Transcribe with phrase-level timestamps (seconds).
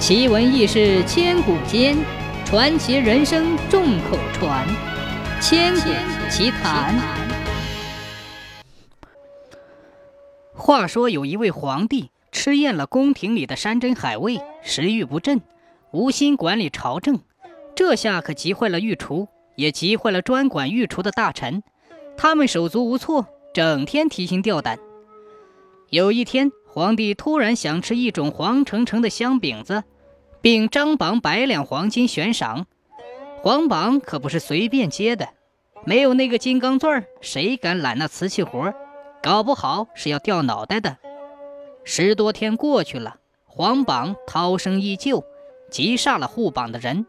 [0.00, 1.94] 奇闻异事千古间，
[2.46, 4.66] 传奇人生众口传。
[5.42, 5.90] 千古
[6.30, 6.98] 奇谈。
[10.54, 15.42] 话说有一位皇帝吃厌了宫廷里的山珍海味，食欲不振，
[15.92, 17.20] 无心管理朝政。
[17.76, 21.62] 这下可急坏了御厨，也急坏了专管御厨的大臣。
[22.16, 24.78] 他们手足无措，整天提心吊胆。
[25.90, 29.82] 有一天，皇帝突然想吃一种黄澄澄的香饼子，
[30.40, 32.66] 并张榜百两黄金悬赏。
[33.42, 35.30] 皇榜可不是随便接的，
[35.84, 38.72] 没有那个金刚钻，谁敢揽那瓷器活？
[39.20, 40.96] 搞不好是要掉脑袋的。
[41.82, 45.24] 十多天过去了，皇榜涛声依旧，
[45.70, 47.04] 急煞了护榜的人。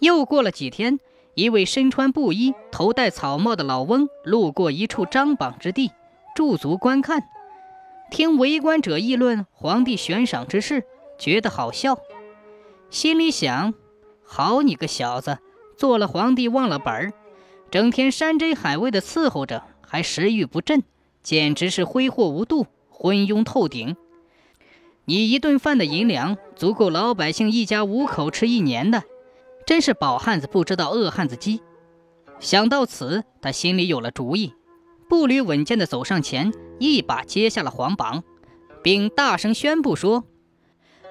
[0.00, 1.00] 又过了几天，
[1.34, 5.90] 一位身穿布衣、头戴草帽的老翁路过一处张榜之地。
[6.34, 7.22] 驻足观看，
[8.12, 10.84] 听围观者议论皇帝悬赏之事，
[11.18, 11.98] 觉得好笑，
[12.90, 13.72] 心里想：
[14.22, 15.38] 好你个小子，
[15.78, 17.14] 做了皇帝忘了本儿，
[17.70, 20.82] 整天山珍海味的伺候着，还食欲不振，
[21.22, 23.96] 简直是挥霍无度，昏庸透顶。
[25.06, 29.04] 你一顿饭的银两，足够老百姓一家五口吃一年的，
[29.66, 31.62] 真是饱汉子不知道饿汉子饥。
[32.40, 34.52] 想到此，他心里有了主意。
[35.12, 38.24] 步履稳健地走上前，一把接下了皇榜，
[38.82, 40.24] 并大声宣布说：“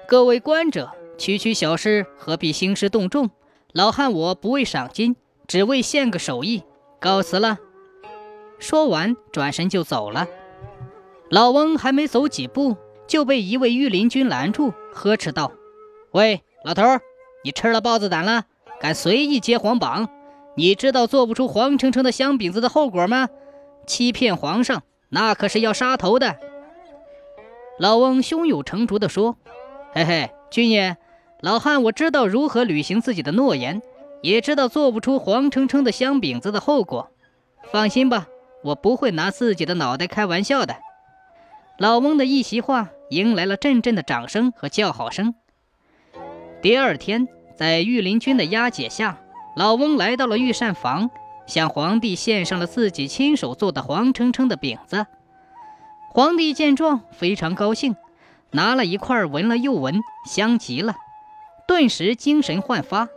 [0.08, 3.30] 各位观者，区区小事何必兴师动众？
[3.72, 5.14] 老汉我不为赏金，
[5.46, 6.64] 只为献个手艺，
[6.98, 7.58] 告辞了。”
[8.58, 10.26] 说完，转身就走了。
[11.30, 15.52] 老翁还没走几步，就被一位御林军拦住，呵斥道
[16.10, 16.82] ：“喂，老头，
[17.44, 18.46] 你吃了豹子胆了？
[18.80, 20.08] 敢随意接皇榜？
[20.56, 23.28] 你知道做不出黄澄澄的香饼子的后果吗？”
[23.86, 26.36] 欺骗皇上，那可是要杀头的。
[27.78, 29.36] 老翁胸有成竹地说
[29.92, 30.96] ：“嘿嘿，军爷，
[31.40, 33.82] 老汉我知道如何履行自己的诺言，
[34.22, 37.10] 也知道做不出黄澄澄的香饼子的后果。
[37.70, 38.28] 放心吧，
[38.62, 40.76] 我不会拿自己的脑袋开玩笑的。”
[41.78, 45.34] 老翁的一席话迎来了阵阵的掌声和叫好声。
[46.60, 47.26] 第二天，
[47.56, 49.18] 在御林军的押解下，
[49.56, 51.10] 老翁来到了御膳房。
[51.46, 55.06] 向皇帝献上了自己亲手做的黄澄澄的饼子。
[56.10, 57.96] 皇帝见状非常高兴，
[58.50, 60.96] 拿了一块闻了又闻，香极了，
[61.66, 63.08] 顿时精神焕发。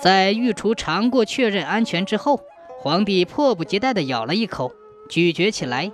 [0.00, 2.40] 在御厨尝过确认安全之后，
[2.78, 4.72] 皇帝迫不及待地咬了一口，
[5.08, 5.92] 咀嚼起来，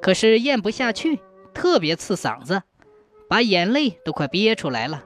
[0.00, 1.20] 可是咽不下去，
[1.52, 2.62] 特别刺嗓子，
[3.28, 5.04] 把眼泪都快憋出来了。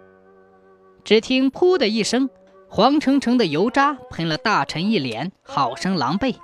[1.05, 2.29] 只听“噗”的一声。
[2.71, 6.37] 黄澄澄的油渣喷了大臣一脸，好生狼狈。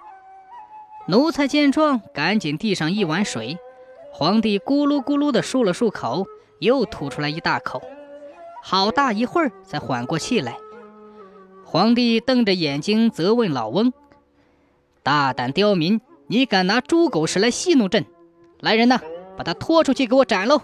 [1.06, 3.58] 奴才见状，赶紧递上一碗水。
[4.10, 6.26] 皇帝咕噜咕噜地漱了漱口，
[6.60, 7.82] 又吐出来一大口，
[8.62, 10.56] 好大一会儿才缓过气来。
[11.64, 13.92] 皇帝瞪着眼睛责问老翁
[15.04, 18.06] ：“大胆刁民，你敢拿猪狗食来戏弄朕？
[18.60, 19.00] 来人呐，
[19.36, 20.62] 把他拖出去给我斩喽！”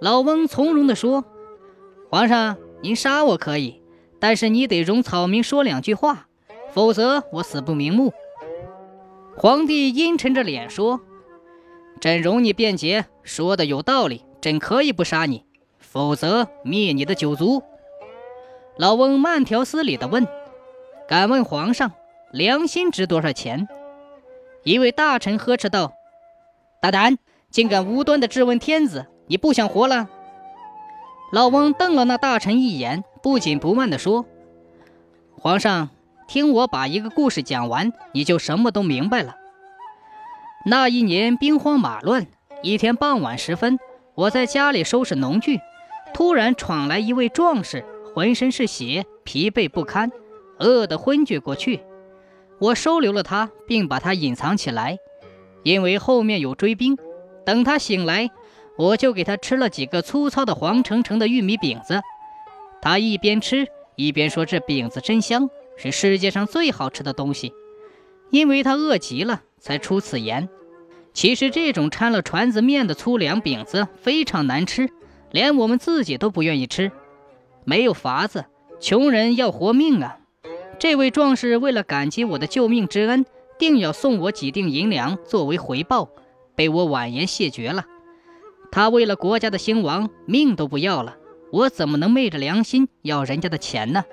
[0.00, 1.24] 老翁从容地说
[2.08, 3.82] ：“皇上，您杀我可以。”
[4.18, 6.26] 但是你得容草民说两句话，
[6.72, 8.12] 否则我死不瞑目。
[9.36, 11.00] 皇帝阴沉着脸说
[12.00, 15.44] ：“朕容你辩解，说的有道理，朕可以不杀你，
[15.78, 17.62] 否则灭你的九族。”
[18.78, 20.26] 老翁慢条斯理地问
[21.08, 21.92] ：“敢问皇上，
[22.32, 23.68] 良心值多少钱？”
[24.64, 25.92] 一位大臣呵斥道
[26.80, 27.18] ：“大胆，
[27.50, 30.08] 竟敢无端地质问天子，你不想活了？”
[31.32, 33.04] 老翁瞪了那大臣一眼。
[33.26, 34.24] 不紧不慢地说
[35.34, 35.90] ：“皇上，
[36.28, 39.34] 听我把一个故事讲完，你就什么都明白了。
[40.64, 42.28] 那一年兵荒马乱，
[42.62, 43.80] 一天傍晚时分，
[44.14, 45.58] 我在家里收拾农具，
[46.14, 47.84] 突然闯来一位壮士，
[48.14, 50.12] 浑身是血，疲惫不堪，
[50.60, 51.80] 饿得昏厥过去。
[52.60, 54.98] 我收留了他，并把他隐藏起来，
[55.64, 56.96] 因为后面有追兵。
[57.44, 58.30] 等他醒来，
[58.78, 62.00] 我就给他吃了几个粗糙的黄澄澄的玉米饼子。”
[62.86, 63.66] 他一边吃
[63.96, 67.52] 一边说：“这饼子真香，是世界上最好吃的东西。”
[68.30, 70.48] 因为他饿极了，才出此言。
[71.12, 74.88] 其实这种掺了船子面的粗粮饼子非常难吃，
[75.32, 76.92] 连我们自己都不愿意吃。
[77.64, 78.44] 没有法子，
[78.78, 80.18] 穷人要活命啊！
[80.78, 83.26] 这位壮士为了感激我的救命之恩，
[83.58, 86.08] 定要送我几锭银两作为回报，
[86.54, 87.84] 被我婉言谢绝了。
[88.70, 91.16] 他为了国家的兴亡，命都不要了。
[91.56, 94.04] 我怎么能昧着良心要人家的钱呢？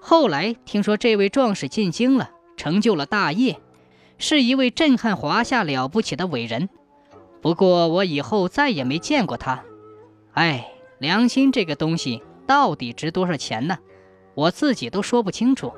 [0.00, 3.60] 后来听说这位壮士进京了，成就了大业，
[4.16, 6.70] 是一位震撼华夏了不起的伟人。
[7.42, 9.62] 不过我以后再也没见过他。
[10.32, 13.76] 哎，良心这个东西到底值多少钱呢？
[14.34, 15.70] 我自己都说不清楚。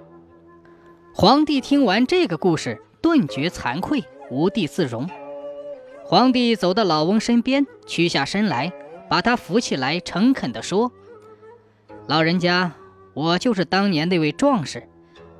[1.12, 5.10] 皇帝听完这个故事，顿觉惭愧，无地自容。
[6.04, 8.72] 皇帝走到老翁身边，屈下身来，
[9.08, 10.92] 把他扶起来，诚恳地说
[12.08, 12.72] ：“老人家，
[13.14, 14.88] 我就是当年那位壮士，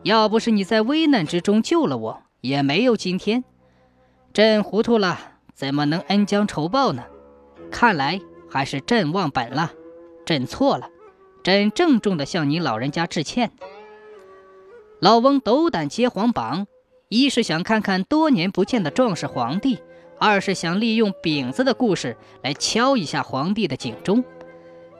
[0.03, 3.45] 要不是你在危难之中救了我，也没有今天。
[4.33, 5.19] 朕糊涂了，
[5.55, 7.05] 怎么能恩将仇报呢？
[7.71, 8.21] 看来
[8.51, 9.73] 还是朕忘本了，
[10.25, 10.91] 朕错了。”
[11.43, 13.53] 朕郑重地向您老人家致歉。
[14.99, 16.67] 老翁斗胆揭皇榜，
[17.09, 19.79] 一是想看看多年不见的壮士皇帝，
[20.19, 24.25] 二是想利用饼子的故事来敲一下皇帝的警钟。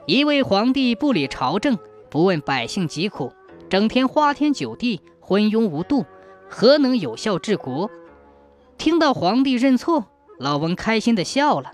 [0.05, 1.77] 一位皇帝不理朝政，
[2.09, 3.33] 不问百姓疾苦，
[3.69, 6.05] 整天花天酒地，昏庸无度，
[6.47, 7.89] 何能有效治国？
[8.77, 10.05] 听到皇帝认错，
[10.39, 11.73] 老翁开心地笑了。